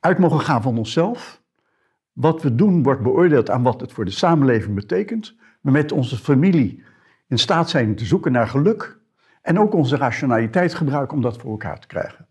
uit 0.00 0.18
mogen 0.18 0.40
gaan 0.40 0.62
van 0.62 0.78
onszelf. 0.78 1.42
Wat 2.14 2.42
we 2.42 2.54
doen 2.54 2.82
wordt 2.82 3.02
beoordeeld 3.02 3.50
aan 3.50 3.62
wat 3.62 3.80
het 3.80 3.92
voor 3.92 4.04
de 4.04 4.10
samenleving 4.10 4.74
betekent. 4.74 5.36
We 5.60 5.70
met 5.70 5.92
onze 5.92 6.16
familie 6.16 6.84
in 7.28 7.38
staat 7.38 7.70
zijn 7.70 7.96
te 7.96 8.04
zoeken 8.04 8.32
naar 8.32 8.48
geluk 8.48 8.98
en 9.42 9.58
ook 9.58 9.74
onze 9.74 9.96
rationaliteit 9.96 10.74
gebruiken 10.74 11.16
om 11.16 11.22
dat 11.22 11.36
voor 11.36 11.50
elkaar 11.50 11.80
te 11.80 11.86
krijgen. 11.86 12.28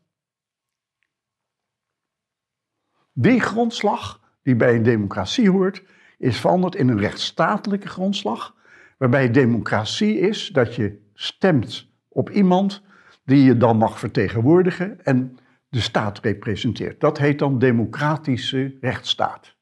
Die 3.13 3.39
grondslag 3.39 4.21
die 4.43 4.55
bij 4.55 4.75
een 4.75 4.83
democratie 4.83 5.49
hoort, 5.49 5.83
is 6.17 6.39
veranderd 6.39 6.75
in 6.75 6.89
een 6.89 6.99
rechtsstatelijke 6.99 7.87
grondslag, 7.87 8.55
waarbij 8.97 9.31
democratie 9.31 10.19
is 10.19 10.47
dat 10.47 10.75
je 10.75 11.01
stemt 11.13 11.91
op 12.07 12.29
iemand 12.29 12.83
die 13.25 13.43
je 13.43 13.57
dan 13.57 13.77
mag 13.77 13.99
vertegenwoordigen 13.99 15.05
en 15.05 15.37
de 15.69 15.79
staat 15.79 16.19
representeert. 16.19 16.99
Dat 16.99 17.17
heet 17.17 17.39
dan 17.39 17.59
democratische 17.59 18.77
rechtsstaat. 18.81 19.55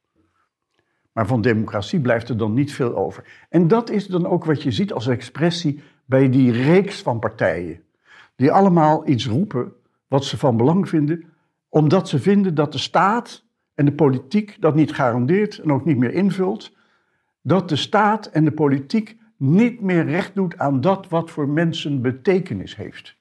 Maar 1.12 1.28
van 1.28 1.42
democratie 1.42 2.00
blijft 2.00 2.30
er 2.30 2.38
dan 2.38 2.54
niet 2.54 2.74
veel 2.74 2.96
over. 2.96 3.46
En 3.50 3.68
dat 3.68 3.90
is 3.90 4.08
dan 4.08 4.26
ook 4.26 4.46
wat 4.46 4.64
je 4.64 4.72
ziet 4.72 4.94
als 4.94 5.08
expressie 5.08 5.84
bij 6.06 6.30
die 6.30 6.52
reeks 6.52 7.02
van 7.02 7.20
partijen. 7.20 7.82
Die 8.36 8.52
allemaal 8.52 9.08
iets 9.08 9.28
roepen 9.28 9.74
wat 10.08 10.26
ze 10.26 10.38
van 10.38 10.58
belang 10.58 10.90
vinden, 10.90 11.24
omdat 11.70 12.10
ze 12.10 12.20
vinden 12.20 12.56
dat 12.56 12.72
de 12.72 12.78
staat 12.78 13.46
en 13.76 13.86
de 13.86 13.94
politiek 13.94 14.62
dat 14.62 14.76
niet 14.76 14.94
garandeert 14.94 15.58
en 15.58 15.72
ook 15.72 15.86
niet 15.86 15.98
meer 15.98 16.14
invult. 16.14 16.76
Dat 17.42 17.70
de 17.70 17.76
staat 17.76 18.26
en 18.26 18.46
de 18.46 18.52
politiek 18.52 19.18
niet 19.38 19.82
meer 19.82 20.06
recht 20.06 20.36
doet 20.36 20.58
aan 20.58 20.82
dat 20.82 21.10
wat 21.10 21.32
voor 21.32 21.50
mensen 21.50 22.02
betekenis 22.02 22.76
heeft. 22.76 23.16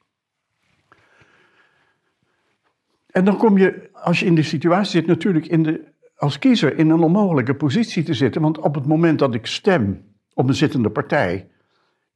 En 3.11 3.25
dan 3.25 3.37
kom 3.37 3.59
je, 3.59 3.89
als 3.93 4.21
je 4.21 4.27
in 4.27 4.35
die 4.35 4.45
situatie 4.45 4.91
zit, 4.91 5.07
natuurlijk 5.07 5.47
in 5.47 5.63
de, 5.63 5.90
als 6.21 6.39
kiezer 6.39 6.79
in 6.79 6.91
een 6.91 7.03
onmogelijke 7.03 7.55
positie 7.55 8.03
te 8.03 8.15
zitten. 8.15 8.43
Want 8.43 8.59
op 8.59 8.75
het 8.75 8.87
moment 8.87 9.19
dat 9.19 9.35
ik 9.35 9.47
stem 9.47 10.05
op 10.35 10.49
een 10.49 10.55
zittende 10.55 10.91
partij, 10.91 11.49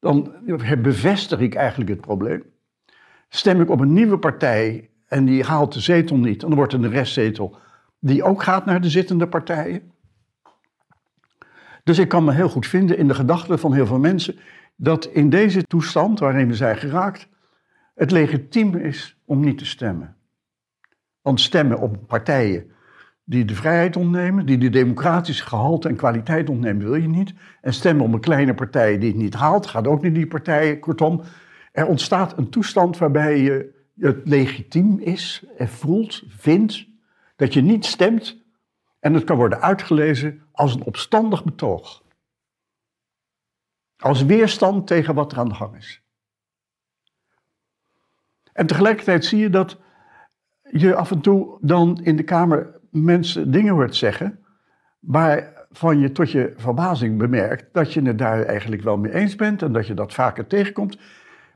dan 0.00 0.32
bevestig 0.82 1.40
ik 1.40 1.54
eigenlijk 1.54 1.90
het 1.90 2.00
probleem. 2.00 2.42
Stem 3.28 3.60
ik 3.60 3.70
op 3.70 3.80
een 3.80 3.92
nieuwe 3.92 4.18
partij 4.18 4.90
en 5.06 5.24
die 5.24 5.44
haalt 5.44 5.72
de 5.72 5.80
zetel 5.80 6.16
niet, 6.16 6.40
dan 6.40 6.54
wordt 6.54 6.72
er 6.72 6.84
een 6.84 6.90
restzetel 6.90 7.56
die 7.98 8.22
ook 8.22 8.42
gaat 8.42 8.64
naar 8.64 8.80
de 8.80 8.90
zittende 8.90 9.28
partijen. 9.28 9.92
Dus 11.84 11.98
ik 11.98 12.08
kan 12.08 12.24
me 12.24 12.32
heel 12.32 12.48
goed 12.48 12.66
vinden 12.66 12.98
in 12.98 13.08
de 13.08 13.14
gedachten 13.14 13.58
van 13.58 13.72
heel 13.72 13.86
veel 13.86 13.98
mensen 13.98 14.38
dat 14.76 15.04
in 15.04 15.30
deze 15.30 15.62
toestand 15.62 16.18
waarin 16.18 16.48
we 16.48 16.54
zijn 16.54 16.76
geraakt, 16.76 17.28
het 17.94 18.10
legitiem 18.10 18.74
is 18.74 19.20
om 19.24 19.40
niet 19.40 19.58
te 19.58 19.66
stemmen. 19.66 20.16
Want 21.20 21.40
stemmen 21.40 21.78
op 21.78 22.06
partijen 22.06 22.72
die 23.24 23.44
de 23.44 23.54
vrijheid 23.54 23.96
ontnemen, 23.96 24.46
die 24.46 24.58
de 24.58 24.68
democratische 24.68 25.44
gehalte 25.44 25.88
en 25.88 25.96
kwaliteit 25.96 26.48
ontnemen, 26.48 26.84
wil 26.84 26.94
je 26.94 27.08
niet. 27.08 27.34
En 27.60 27.74
stemmen 27.74 28.04
op 28.04 28.12
een 28.12 28.20
kleine 28.20 28.54
partij 28.54 28.98
die 28.98 29.08
het 29.08 29.20
niet 29.20 29.34
haalt, 29.34 29.66
gaat 29.66 29.86
ook 29.86 30.02
niet 30.02 30.14
die 30.14 30.26
partijen. 30.26 30.80
Kortom, 30.80 31.22
er 31.72 31.86
ontstaat 31.86 32.38
een 32.38 32.50
toestand 32.50 32.98
waarbij 32.98 33.40
je 33.40 33.82
het 33.96 34.20
legitiem 34.24 34.98
is 34.98 35.44
en 35.58 35.68
voelt, 35.68 36.22
vindt 36.28 36.86
dat 37.36 37.54
je 37.54 37.62
niet 37.62 37.84
stemt 37.84 38.42
en 39.00 39.14
het 39.14 39.24
kan 39.24 39.36
worden 39.36 39.60
uitgelezen 39.60 40.42
als 40.52 40.74
een 40.74 40.84
opstandig 40.84 41.44
betoog. 41.44 42.02
Als 43.96 44.24
weerstand 44.24 44.86
tegen 44.86 45.14
wat 45.14 45.32
er 45.32 45.38
aan 45.38 45.48
de 45.48 45.54
gang 45.54 45.76
is. 45.76 46.02
En 48.52 48.66
tegelijkertijd 48.66 49.24
zie 49.24 49.38
je 49.38 49.50
dat 49.50 49.78
je 50.70 50.94
af 50.94 51.10
en 51.10 51.20
toe 51.20 51.58
dan 51.60 52.02
in 52.02 52.16
de 52.16 52.22
Kamer 52.22 52.80
mensen 52.94 53.50
dingen 53.50 53.74
hoort 53.74 53.96
zeggen. 53.96 54.38
waarvan 55.00 55.98
je 55.98 56.12
tot 56.12 56.30
je 56.30 56.52
verbazing 56.56 57.18
bemerkt 57.18 57.66
dat 57.72 57.92
je 57.92 58.02
het 58.02 58.18
daar 58.18 58.42
eigenlijk 58.42 58.82
wel 58.82 58.96
mee 58.96 59.12
eens 59.12 59.36
bent 59.36 59.62
en 59.62 59.72
dat 59.72 59.86
je 59.86 59.94
dat 59.94 60.14
vaker 60.14 60.46
tegenkomt. 60.46 60.98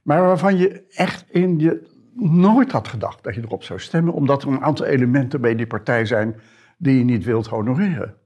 maar 0.02 0.22
waarvan 0.22 0.56
je 0.56 0.84
echt 0.88 1.30
in 1.30 1.58
je 1.58 1.96
nooit 2.14 2.72
had 2.72 2.88
gedacht 2.88 3.24
dat 3.24 3.34
je 3.34 3.40
erop 3.40 3.62
zou 3.62 3.80
stemmen, 3.80 4.12
omdat 4.12 4.42
er 4.42 4.48
een 4.48 4.64
aantal 4.64 4.86
elementen 4.86 5.40
bij 5.40 5.54
die 5.54 5.66
partij 5.66 6.04
zijn 6.04 6.40
die 6.76 6.98
je 6.98 7.04
niet 7.04 7.24
wilt 7.24 7.46
honoreren. 7.46 8.16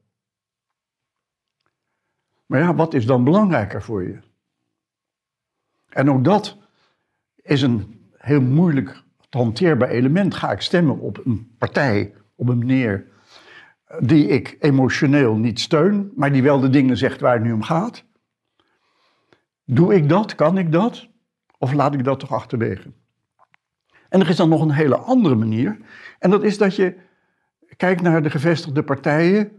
Maar 2.46 2.60
ja, 2.60 2.74
wat 2.74 2.94
is 2.94 3.06
dan 3.06 3.24
belangrijker 3.24 3.82
voor 3.82 4.02
je? 4.02 4.18
En 5.88 6.10
ook 6.10 6.24
dat 6.24 6.58
is 7.36 7.62
een 7.62 8.10
heel 8.16 8.40
moeilijk 8.40 9.02
hanteerbaar 9.30 9.88
element. 9.88 10.34
Ga 10.34 10.52
ik 10.52 10.60
stemmen 10.60 10.98
op 10.98 11.20
een 11.24 11.54
partij, 11.58 12.14
op 12.42 12.48
een 12.48 12.58
meneer 12.58 13.06
die 13.98 14.26
ik 14.26 14.56
emotioneel 14.60 15.36
niet 15.36 15.60
steun, 15.60 16.12
maar 16.14 16.32
die 16.32 16.42
wel 16.42 16.60
de 16.60 16.70
dingen 16.70 16.96
zegt 16.96 17.20
waar 17.20 17.34
het 17.34 17.42
nu 17.42 17.52
om 17.52 17.62
gaat? 17.62 18.04
Doe 19.64 19.94
ik 19.94 20.08
dat? 20.08 20.34
Kan 20.34 20.58
ik 20.58 20.72
dat? 20.72 21.08
Of 21.58 21.72
laat 21.72 21.94
ik 21.94 22.04
dat 22.04 22.20
toch 22.20 22.32
achterwege? 22.32 22.92
En 24.08 24.20
er 24.20 24.28
is 24.28 24.36
dan 24.36 24.48
nog 24.48 24.60
een 24.60 24.70
hele 24.70 24.96
andere 24.96 25.34
manier. 25.34 25.78
En 26.18 26.30
dat 26.30 26.42
is 26.42 26.58
dat 26.58 26.76
je 26.76 26.96
kijkt 27.76 28.02
naar 28.02 28.22
de 28.22 28.30
gevestigde 28.30 28.82
partijen 28.82 29.52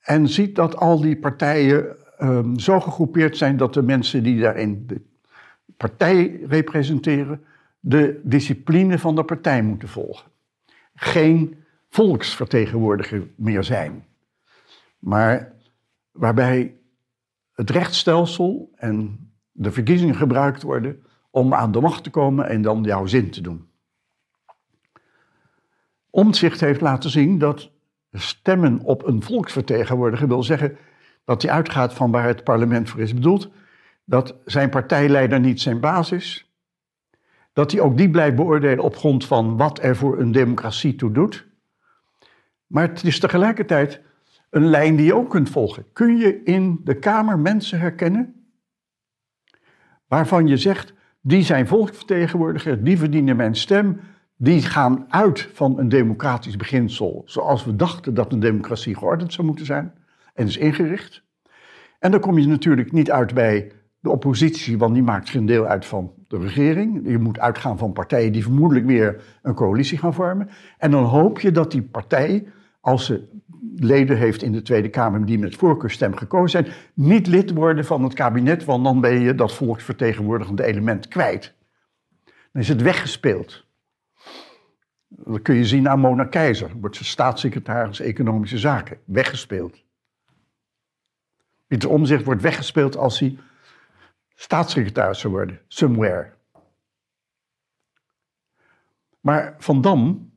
en 0.00 0.28
ziet 0.28 0.54
dat 0.54 0.76
al 0.76 1.00
die 1.00 1.16
partijen 1.16 1.96
um, 2.18 2.58
zo 2.58 2.80
gegroepeerd 2.80 3.36
zijn 3.36 3.56
dat 3.56 3.74
de 3.74 3.82
mensen 3.82 4.22
die 4.22 4.40
daarin 4.40 4.86
de 4.86 5.00
partij 5.76 6.40
representeren, 6.48 7.44
de 7.80 8.20
discipline 8.24 8.98
van 8.98 9.14
de 9.14 9.24
partij 9.24 9.62
moeten 9.62 9.88
volgen. 9.88 10.30
Geen 10.94 11.61
volksvertegenwoordiger 11.92 13.28
meer 13.36 13.64
zijn. 13.64 14.04
Maar 14.98 15.52
waarbij 16.12 16.76
het 17.52 17.70
rechtsstelsel 17.70 18.70
en 18.74 19.18
de 19.50 19.72
verkiezingen 19.72 20.14
gebruikt 20.14 20.62
worden 20.62 21.04
om 21.30 21.54
aan 21.54 21.72
de 21.72 21.80
macht 21.80 22.04
te 22.04 22.10
komen 22.10 22.48
en 22.48 22.62
dan 22.62 22.82
jouw 22.82 23.06
zin 23.06 23.30
te 23.30 23.40
doen. 23.40 23.68
Omtzigt 26.10 26.60
heeft 26.60 26.80
laten 26.80 27.10
zien 27.10 27.38
dat 27.38 27.70
stemmen 28.12 28.80
op 28.80 29.06
een 29.06 29.22
volksvertegenwoordiger 29.22 30.28
wil 30.28 30.42
zeggen 30.42 30.76
dat 31.24 31.42
hij 31.42 31.50
uitgaat 31.50 31.94
van 31.94 32.10
waar 32.10 32.26
het 32.26 32.44
parlement 32.44 32.88
voor 32.88 33.00
is 33.00 33.14
bedoeld, 33.14 33.50
dat 34.04 34.34
zijn 34.44 34.70
partijleider 34.70 35.40
niet 35.40 35.60
zijn 35.60 35.80
baas 35.80 36.12
is, 36.12 36.52
dat 37.52 37.72
hij 37.72 37.80
ook 37.80 37.96
die 37.96 38.10
blijft 38.10 38.36
beoordelen 38.36 38.84
op 38.84 38.96
grond 38.96 39.26
van 39.26 39.56
wat 39.56 39.82
er 39.82 39.96
voor 39.96 40.18
een 40.18 40.32
democratie 40.32 40.94
toe 40.94 41.12
doet. 41.12 41.50
Maar 42.72 42.88
het 42.88 43.04
is 43.04 43.18
tegelijkertijd 43.18 44.00
een 44.50 44.66
lijn 44.66 44.96
die 44.96 45.06
je 45.06 45.14
ook 45.14 45.30
kunt 45.30 45.50
volgen. 45.50 45.84
Kun 45.92 46.16
je 46.16 46.42
in 46.42 46.80
de 46.84 46.98
Kamer 46.98 47.38
mensen 47.38 47.80
herkennen 47.80 48.34
waarvan 50.06 50.46
je 50.46 50.56
zegt, 50.56 50.94
die 51.20 51.42
zijn 51.42 51.66
volksvertegenwoordiger, 51.66 52.84
die 52.84 52.98
verdienen 52.98 53.36
mijn 53.36 53.54
stem, 53.54 54.00
die 54.36 54.62
gaan 54.62 55.04
uit 55.08 55.48
van 55.52 55.78
een 55.78 55.88
democratisch 55.88 56.56
beginsel, 56.56 57.22
zoals 57.24 57.64
we 57.64 57.76
dachten 57.76 58.14
dat 58.14 58.32
een 58.32 58.40
democratie 58.40 58.96
geordend 58.96 59.32
zou 59.32 59.46
moeten 59.46 59.66
zijn 59.66 59.92
en 60.34 60.46
is 60.46 60.56
ingericht. 60.56 61.24
En 61.98 62.10
dan 62.10 62.20
kom 62.20 62.38
je 62.38 62.46
natuurlijk 62.46 62.92
niet 62.92 63.10
uit 63.10 63.34
bij 63.34 63.72
de 64.00 64.10
oppositie, 64.10 64.78
want 64.78 64.94
die 64.94 65.02
maakt 65.02 65.30
geen 65.30 65.46
deel 65.46 65.66
uit 65.66 65.86
van 65.86 66.12
de 66.28 66.38
regering. 66.38 67.08
Je 67.08 67.18
moet 67.18 67.38
uitgaan 67.38 67.78
van 67.78 67.92
partijen 67.92 68.32
die 68.32 68.42
vermoedelijk 68.42 68.86
weer 68.86 69.22
een 69.42 69.54
coalitie 69.54 69.98
gaan 69.98 70.14
vormen. 70.14 70.48
En 70.78 70.90
dan 70.90 71.04
hoop 71.04 71.40
je 71.40 71.50
dat 71.50 71.70
die 71.70 71.82
partij, 71.82 72.46
als 72.82 73.04
ze 73.04 73.28
leden 73.76 74.16
heeft 74.16 74.42
in 74.42 74.52
de 74.52 74.62
Tweede 74.62 74.88
Kamer 74.88 75.26
die 75.26 75.38
met 75.38 75.56
voorkeurstem 75.56 76.16
gekozen 76.16 76.64
zijn, 76.64 76.74
niet 76.94 77.26
lid 77.26 77.50
worden 77.50 77.84
van 77.84 78.02
het 78.02 78.14
kabinet, 78.14 78.64
want 78.64 78.84
dan 78.84 79.00
ben 79.00 79.20
je 79.20 79.34
dat 79.34 79.54
volksvertegenwoordigende 79.54 80.64
element 80.64 81.08
kwijt. 81.08 81.54
Dan 82.52 82.62
is 82.62 82.68
het 82.68 82.82
weggespeeld. 82.82 83.64
Dat 85.08 85.42
kun 85.42 85.54
je 85.54 85.66
zien 85.66 85.88
aan 85.88 86.00
Mona 86.00 86.24
Keizer, 86.24 86.70
wordt 86.80 86.96
ze 86.96 87.04
staatssecretaris 87.04 88.00
Economische 88.00 88.58
Zaken, 88.58 88.98
weggespeeld. 89.04 89.84
Pieter 91.66 91.90
Omzicht 91.90 92.24
wordt 92.24 92.42
weggespeeld 92.42 92.96
als 92.96 93.18
hij 93.18 93.38
staatssecretaris 94.34 95.20
zou 95.20 95.32
worden, 95.32 95.60
somewhere. 95.68 96.32
Maar 99.20 99.54
Van 99.58 99.80
Dam, 99.80 100.31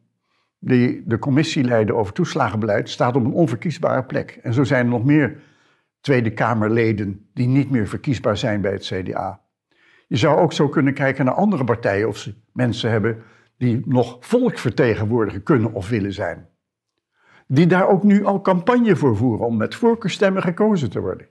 die 0.65 1.03
de 1.05 1.19
commissie 1.19 1.63
leidde 1.63 1.93
over 1.93 2.13
toeslagenbeleid, 2.13 2.89
staat 2.89 3.15
op 3.15 3.25
een 3.25 3.33
onverkiesbare 3.33 4.03
plek. 4.03 4.39
En 4.43 4.53
zo 4.53 4.63
zijn 4.63 4.85
er 4.85 4.91
nog 4.91 5.03
meer 5.03 5.39
Tweede 6.01 6.31
Kamerleden 6.31 7.29
die 7.33 7.47
niet 7.47 7.69
meer 7.69 7.87
verkiesbaar 7.87 8.37
zijn 8.37 8.61
bij 8.61 8.71
het 8.71 8.85
CDA. 8.85 9.41
Je 10.07 10.17
zou 10.17 10.39
ook 10.39 10.53
zo 10.53 10.69
kunnen 10.69 10.93
kijken 10.93 11.25
naar 11.25 11.33
andere 11.33 11.63
partijen 11.63 12.07
of 12.07 12.17
ze 12.17 12.33
mensen 12.53 12.89
hebben 12.89 13.23
die 13.57 13.81
nog 13.85 14.17
volksvertegenwoordiger 14.19 15.41
kunnen 15.41 15.73
of 15.73 15.89
willen 15.89 16.13
zijn. 16.13 16.49
Die 17.47 17.67
daar 17.67 17.87
ook 17.87 18.03
nu 18.03 18.25
al 18.25 18.41
campagne 18.41 18.95
voor 18.95 19.17
voeren 19.17 19.45
om 19.45 19.57
met 19.57 19.75
voorkeurstemmen 19.75 20.41
gekozen 20.41 20.89
te 20.89 20.99
worden. 20.99 21.27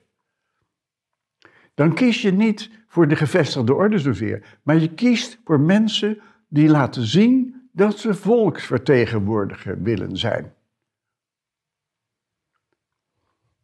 Dan 1.75 1.95
kies 1.95 2.23
je 2.23 2.33
niet 2.33 2.71
voor 2.87 3.09
de 3.09 3.17
gevestigde 3.17 3.75
orde 3.75 3.99
zozeer, 3.99 4.59
maar 4.63 4.77
je 4.77 4.95
kiest 4.95 5.41
voor 5.45 5.61
mensen 5.61 6.21
die 6.49 6.69
laten 6.69 7.03
zien 7.03 7.64
dat 7.77 7.99
ze 7.99 8.15
volksvertegenwoordiger 8.15 9.83
willen 9.83 10.17
zijn. 10.17 10.55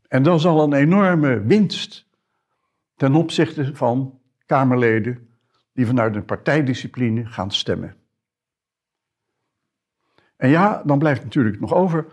En 0.08 0.22
dat 0.22 0.38
is 0.38 0.46
al 0.46 0.62
een 0.62 0.72
enorme 0.72 1.42
winst 1.42 2.06
ten 2.96 3.14
opzichte 3.14 3.76
van 3.76 4.20
Kamerleden 4.46 5.28
die 5.72 5.86
vanuit 5.86 6.16
een 6.16 6.24
partijdiscipline 6.24 7.26
gaan 7.26 7.50
stemmen. 7.50 7.96
En 10.36 10.48
ja, 10.48 10.82
dan 10.84 10.98
blijft 10.98 11.22
natuurlijk 11.22 11.60
nog 11.60 11.74
over 11.74 12.06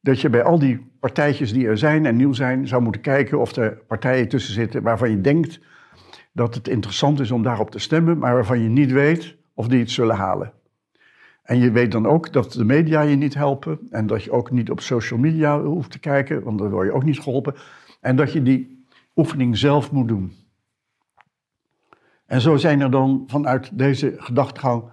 dat 0.00 0.20
je 0.20 0.30
bij 0.30 0.42
al 0.42 0.58
die 0.58 0.90
partijtjes 1.00 1.52
die 1.52 1.66
er 1.66 1.78
zijn 1.78 2.06
en 2.06 2.16
nieuw 2.16 2.32
zijn, 2.32 2.68
zou 2.68 2.82
moeten 2.82 3.00
kijken 3.00 3.40
of 3.40 3.56
er 3.56 3.76
partijen 3.76 4.28
tussen 4.28 4.54
zitten 4.54 4.82
waarvan 4.82 5.10
je 5.10 5.20
denkt 5.20 5.60
dat 6.32 6.54
het 6.54 6.68
interessant 6.68 7.20
is 7.20 7.30
om 7.30 7.42
daarop 7.42 7.70
te 7.70 7.78
stemmen, 7.78 8.18
maar 8.18 8.34
waarvan 8.34 8.60
je 8.60 8.68
niet 8.68 8.92
weet 8.92 9.36
of 9.54 9.68
die 9.68 9.80
het 9.80 9.90
zullen 9.90 10.16
halen. 10.16 10.52
En 11.44 11.58
je 11.58 11.70
weet 11.70 11.92
dan 11.92 12.06
ook 12.06 12.32
dat 12.32 12.52
de 12.52 12.64
media 12.64 13.00
je 13.00 13.16
niet 13.16 13.34
helpen 13.34 13.78
en 13.90 14.06
dat 14.06 14.24
je 14.24 14.30
ook 14.30 14.50
niet 14.50 14.70
op 14.70 14.80
social 14.80 15.18
media 15.18 15.60
hoeft 15.62 15.90
te 15.90 15.98
kijken, 15.98 16.42
want 16.42 16.58
dan 16.58 16.70
word 16.70 16.86
je 16.86 16.92
ook 16.92 17.04
niet 17.04 17.20
geholpen. 17.20 17.54
En 18.00 18.16
dat 18.16 18.32
je 18.32 18.42
die 18.42 18.84
oefening 19.16 19.56
zelf 19.56 19.92
moet 19.92 20.08
doen. 20.08 20.32
En 22.26 22.40
zo 22.40 22.56
zijn 22.56 22.80
er 22.80 22.90
dan 22.90 23.24
vanuit 23.26 23.78
deze 23.78 24.14
gedachtegang, 24.16 24.84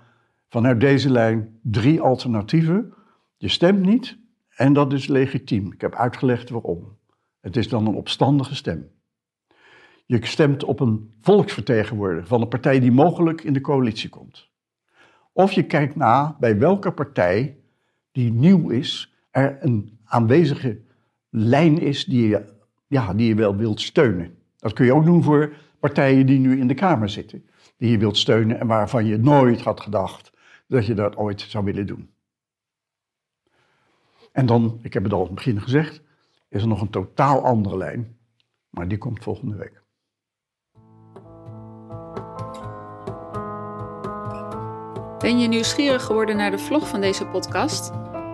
vanuit 0.49 0.79
deze 0.79 1.09
lijn, 1.09 1.59
drie 1.61 2.01
alternatieven. 2.01 2.93
Je 3.37 3.47
stemt 3.47 3.85
niet 3.85 4.17
en 4.55 4.73
dat 4.73 4.93
is 4.93 5.07
legitiem. 5.07 5.71
Ik 5.71 5.81
heb 5.81 5.95
uitgelegd 5.95 6.49
waarom. 6.49 6.97
Het 7.39 7.57
is 7.57 7.69
dan 7.69 7.87
een 7.87 7.95
opstandige 7.95 8.55
stem. 8.55 8.89
Je 10.05 10.25
stemt 10.25 10.63
op 10.63 10.79
een 10.79 11.13
volksvertegenwoordiger 11.21 12.27
van 12.27 12.41
een 12.41 12.47
partij 12.47 12.79
die 12.79 12.91
mogelijk 12.91 13.43
in 13.43 13.53
de 13.53 13.61
coalitie 13.61 14.09
komt. 14.09 14.50
Of 15.33 15.51
je 15.51 15.63
kijkt 15.63 15.95
na 15.95 16.35
bij 16.39 16.57
welke 16.57 16.91
partij 16.91 17.57
die 18.11 18.31
nieuw 18.31 18.69
is, 18.69 19.13
er 19.31 19.57
een 19.59 19.99
aanwezige 20.03 20.79
lijn 21.29 21.79
is 21.79 22.05
die 22.05 22.27
je, 22.27 22.45
ja, 22.87 23.13
die 23.13 23.27
je 23.27 23.35
wel 23.35 23.55
wilt 23.55 23.81
steunen. 23.81 24.37
Dat 24.57 24.73
kun 24.73 24.85
je 24.85 24.93
ook 24.93 25.05
doen 25.05 25.23
voor 25.23 25.53
partijen 25.79 26.25
die 26.25 26.39
nu 26.39 26.59
in 26.59 26.67
de 26.67 26.73
Kamer 26.73 27.09
zitten, 27.09 27.45
die 27.77 27.91
je 27.91 27.97
wilt 27.97 28.17
steunen 28.17 28.59
en 28.59 28.67
waarvan 28.67 29.05
je 29.05 29.17
nooit 29.17 29.61
had 29.61 29.81
gedacht 29.81 30.31
dat 30.67 30.85
je 30.85 30.93
dat 30.93 31.15
ooit 31.15 31.41
zou 31.41 31.65
willen 31.65 31.87
doen. 31.87 32.09
En 34.31 34.45
dan, 34.45 34.79
ik 34.81 34.93
heb 34.93 35.03
het 35.03 35.13
al 35.13 35.19
in 35.19 35.25
het 35.25 35.35
begin 35.35 35.61
gezegd, 35.61 36.01
is 36.49 36.61
er 36.61 36.67
nog 36.67 36.81
een 36.81 36.89
totaal 36.89 37.43
andere 37.43 37.77
lijn, 37.77 38.17
maar 38.69 38.87
die 38.87 38.97
komt 38.97 39.23
volgende 39.23 39.55
week. 39.55 39.81
Ben 45.31 45.39
je 45.39 45.47
nieuwsgierig 45.47 46.03
geworden 46.03 46.35
naar 46.35 46.51
de 46.51 46.57
vlog 46.57 46.87
van 46.87 47.01
deze 47.01 47.25
podcast? 47.25 47.91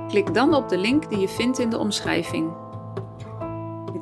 Klik 0.07 0.33
dan 0.33 0.53
op 0.53 0.69
de 0.69 0.77
link 0.77 1.09
die 1.09 1.19
je 1.19 1.27
vindt 1.27 1.59
in 1.59 1.69
de 1.69 1.77
omschrijving. 1.77 2.53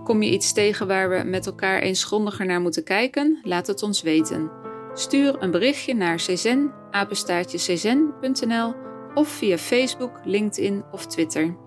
Kom 0.04 0.22
je 0.22 0.32
iets 0.32 0.54
tegen 0.54 0.88
waar 0.88 1.10
we 1.10 1.24
met 1.24 1.46
elkaar 1.46 1.80
eens 1.80 2.04
grondiger 2.04 2.46
naar 2.46 2.62
moeten 2.62 2.84
kijken? 2.84 3.40
Laat 3.44 3.68
het 3.68 3.84
ons 3.84 4.02
weten. 4.02 4.52
Stuur 4.94 5.36
een 5.40 5.52
berichtje 5.52 5.96
naar 5.96 6.16
czen, 6.16 6.74
of 9.14 9.28
via 9.28 9.58
Facebook, 9.58 10.20
LinkedIn 10.24 10.84
of 10.92 11.06
Twitter. 11.06 11.65